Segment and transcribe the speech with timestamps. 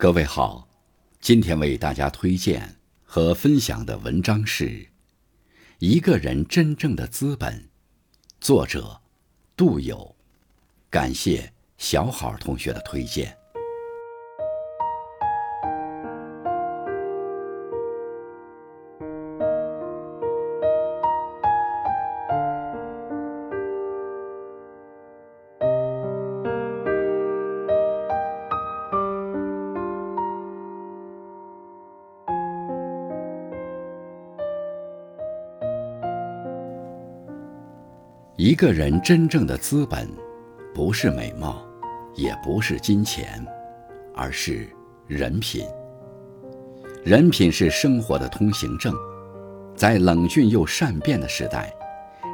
[0.00, 0.68] 各位好，
[1.20, 4.64] 今天为大家推荐和分享的文章是
[5.80, 7.52] 《一个人真正的资本》，
[8.40, 9.00] 作者
[9.56, 10.14] 杜友。
[10.88, 13.36] 感谢小好同学的推荐。
[38.38, 40.08] 一个人真正的资本，
[40.72, 41.60] 不是美貌，
[42.14, 43.44] 也不是金钱，
[44.14, 44.64] 而是
[45.08, 45.66] 人品。
[47.02, 48.94] 人品是生活的通行证，
[49.74, 51.74] 在冷峻又善变的时代，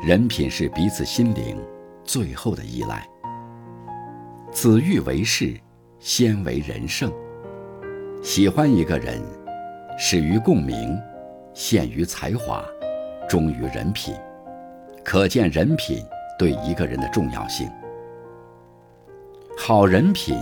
[0.06, 1.56] 人品是彼此心灵
[2.04, 3.08] 最后的依赖。
[4.52, 5.58] 子欲为事，
[5.98, 7.10] 先为人圣。
[8.22, 9.22] 喜欢一个人，
[9.98, 10.94] 始于共鸣，
[11.54, 12.62] 陷于才华，
[13.26, 14.14] 忠于人品。
[15.04, 16.02] 可见人品
[16.38, 17.70] 对一个人的重要性。
[19.56, 20.36] 好人品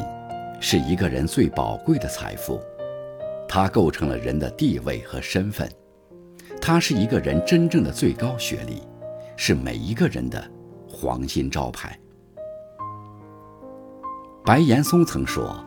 [0.60, 2.60] 是一个人最宝贵的财富，
[3.48, 5.68] 它构成了人的地位和身份，
[6.60, 8.82] 它是一个人真正的最高学历，
[9.36, 10.42] 是每一个人的
[10.88, 11.98] 黄金招牌。
[14.44, 15.62] 白岩松曾说：“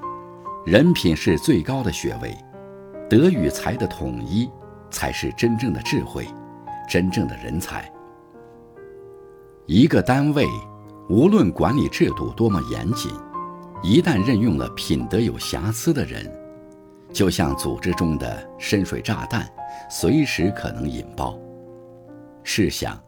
[0.65, 2.35] 人品是最高的学位，
[3.09, 4.49] 德与才的统一
[4.89, 6.27] 才是真正的智慧，
[6.89, 7.89] 真正的人才。”
[9.67, 10.47] 一个单位，
[11.09, 13.11] 无论管理制度多么严谨，
[13.81, 16.31] 一旦任用了品德有瑕疵的人，
[17.11, 19.51] 就像组织中的深水炸弹，
[19.89, 21.35] 随时可能引爆。
[22.43, 23.01] 试想，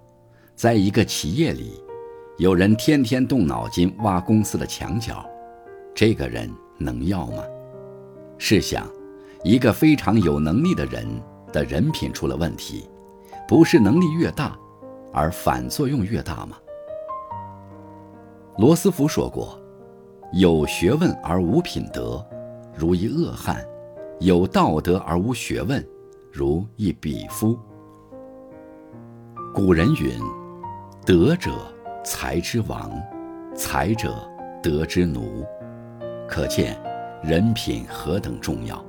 [0.55, 1.79] 在一个企业里，
[2.39, 5.23] 有人天天动脑筋挖公司的墙角，
[5.93, 7.43] 这个人能要吗？
[8.39, 8.89] 试想，
[9.43, 11.07] 一个非常有能力的人
[11.53, 12.89] 的人品出了问题，
[13.47, 14.57] 不是能力越大。
[15.13, 16.57] 而反作用越大吗？
[18.57, 19.59] 罗斯福说过
[20.33, 22.25] ：“有学问而无品德，
[22.75, 23.57] 如一恶汉；
[24.19, 25.85] 有道德而无学问，
[26.31, 27.57] 如一鄙夫。”
[29.53, 30.19] 古人云
[31.05, 31.51] ：“德者
[32.03, 32.91] 才之王，
[33.55, 34.15] 才者
[34.61, 35.45] 德之奴。”
[36.27, 36.77] 可见
[37.23, 38.83] 人品何等重要。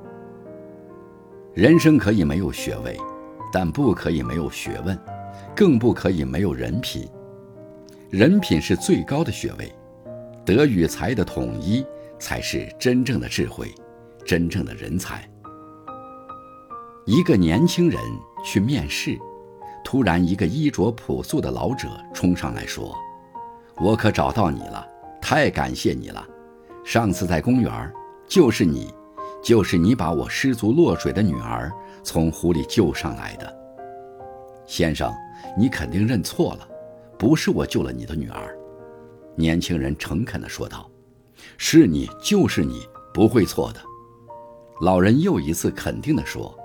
[1.53, 2.97] 人生可以没有学位，
[3.53, 4.99] 但不可以没有学问。
[5.55, 7.07] 更不可以没有人品，
[8.09, 9.71] 人品是最高的学位，
[10.45, 11.85] 德与才的统一
[12.19, 13.73] 才是真正的智慧，
[14.25, 15.27] 真正的人才。
[17.05, 17.99] 一个年轻人
[18.43, 19.17] 去面试，
[19.83, 22.95] 突然一个衣着朴素的老者冲上来说
[23.81, 24.87] ：“我可找到你了，
[25.19, 26.25] 太感谢你了！
[26.83, 27.91] 上次在公园，
[28.27, 28.93] 就是你，
[29.43, 31.71] 就是你把我失足落水的女儿
[32.03, 33.68] 从湖里救上来的，
[34.69, 35.11] 先生。”
[35.57, 36.69] 你肯定认错了，
[37.17, 38.55] 不是我救了你的女儿。”
[39.35, 40.89] 年轻人诚恳地说道
[41.57, 43.79] ，“是你，就是你，不会错的。”
[44.81, 46.55] 老人又一次肯定地说。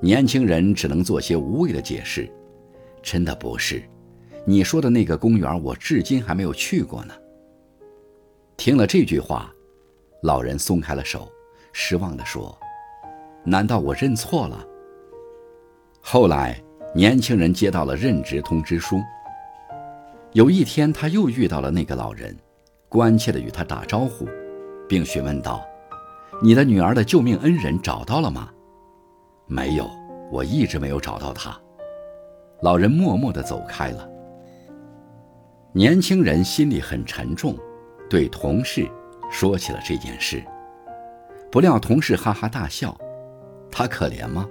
[0.00, 2.30] 年轻人只能做些无谓的解释
[3.02, 3.82] ：“真的不是，
[4.44, 7.14] 你说的那个公园，我至今还没有去过呢。”
[8.56, 9.52] 听了这句话，
[10.22, 11.28] 老人松开了手，
[11.72, 12.56] 失望地说
[13.44, 14.64] ：“难道我认错了？”
[16.00, 16.62] 后来。
[16.96, 19.02] 年轻人接到了任职通知书。
[20.32, 22.34] 有一天，他又遇到了那个老人，
[22.88, 24.26] 关切地与他打招呼，
[24.88, 25.62] 并询问道
[26.42, 28.48] ：“你的女儿的救命恩人找到了吗
[29.46, 29.86] ？”“没有，
[30.32, 31.54] 我一直没有找到他。”
[32.64, 34.08] 老人默默地走开了。
[35.74, 37.54] 年轻人心里很沉重，
[38.08, 38.88] 对同事
[39.30, 40.42] 说起了这件事。
[41.52, 42.96] 不料同事哈哈大笑
[43.70, 44.48] ：“他可怜吗？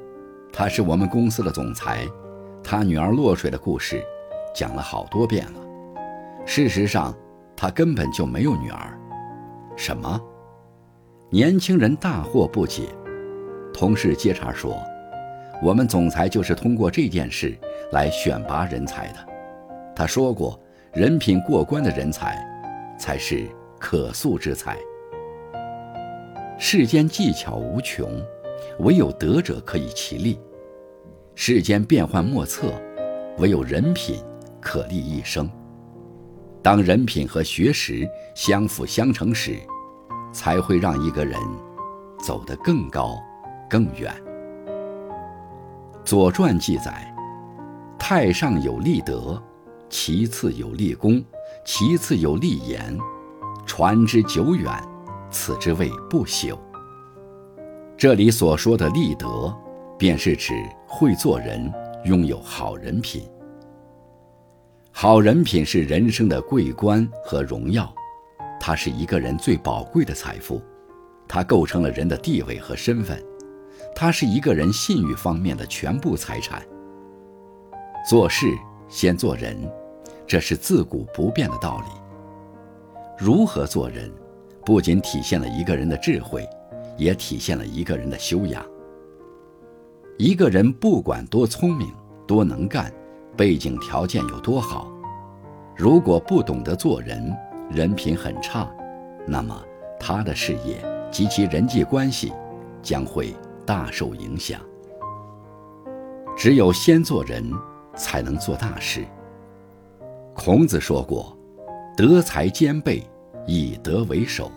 [0.53, 2.07] 他是我们公司的总裁。”
[2.67, 4.03] 他女儿落水的故事，
[4.51, 5.59] 讲了好多遍了。
[6.47, 7.15] 事实上，
[7.55, 8.99] 他根本就没有女儿。
[9.75, 10.19] 什么？
[11.29, 12.89] 年轻人大惑不解。
[13.71, 14.81] 同事接茬说
[15.61, 17.55] ：“我们总裁就是通过这件事
[17.91, 19.17] 来选拔人才的。
[19.95, 20.59] 他说过，
[20.91, 22.43] 人品过关的人才，
[22.97, 23.47] 才是
[23.79, 24.75] 可塑之才。
[26.57, 28.09] 世间技巧无穷，
[28.79, 30.39] 唯有德者可以其利。”
[31.37, 32.73] 世间变幻莫测，
[33.39, 34.17] 唯有人品
[34.61, 35.49] 可立一生。
[36.63, 39.59] 当人品和学识相辅相成时，
[40.31, 41.37] 才会让一个人
[42.17, 43.21] 走得更高、
[43.69, 44.15] 更远。
[46.05, 47.13] 《左传》记载：
[47.99, 49.41] 太上有立德，
[49.89, 51.21] 其次有立功，
[51.65, 52.97] 其次有立言。
[53.65, 54.71] 传之久远，
[55.29, 56.57] 此之谓不朽。
[57.97, 59.53] 这里所说的立德，
[59.97, 60.53] 便是指
[60.87, 61.71] 会做人，
[62.03, 63.29] 拥有好人品。
[64.91, 67.93] 好人品是人生的桂冠和荣耀，
[68.59, 70.61] 它是一个人最宝贵的财富，
[71.27, 73.23] 它构成了人的地位和身份，
[73.95, 76.61] 它是一个人信誉方面的全部财产。
[78.07, 78.47] 做事
[78.87, 79.57] 先做人，
[80.27, 81.87] 这是自古不变的道理。
[83.17, 84.11] 如何做人，
[84.65, 86.47] 不仅体现了一个人的智慧。
[86.97, 88.65] 也体现了一个人的修养。
[90.17, 91.91] 一个人不管多聪明、
[92.25, 92.89] 多能干，
[93.35, 94.89] 背景条件有多好，
[95.75, 97.35] 如果不懂得做人，
[97.69, 98.65] 人品很差，
[99.27, 99.61] 那么
[99.99, 100.81] 他的事业
[101.11, 102.31] 及其人际关系
[102.81, 103.35] 将会
[103.65, 104.61] 大受影响。
[106.37, 107.43] 只有先做人，
[107.93, 109.03] 才能做大事。
[110.33, 111.37] 孔子说过
[111.97, 113.03] ：“德才兼备，
[113.45, 114.49] 以德为首。”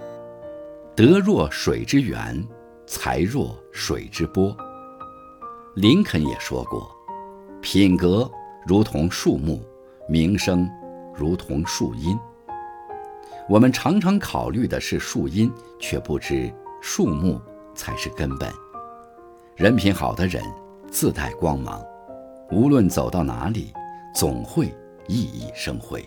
[0.95, 2.47] 德若水之源，
[2.87, 4.57] 才若水之波。
[5.81, 6.91] 林肯也说过
[7.63, 8.29] ：“品格
[8.67, 9.63] 如同树木，
[10.09, 10.69] 名声
[11.15, 12.19] 如同树荫。”
[13.49, 15.49] 我们常常考虑的是树荫，
[15.79, 16.53] 却不知
[16.83, 17.41] 树木
[17.77, 18.53] 才是根本。
[19.55, 20.43] 人品好的人
[20.91, 21.81] 自带光芒，
[22.51, 23.73] 无论走到哪里，
[24.13, 24.75] 总会
[25.07, 26.05] 熠熠生辉。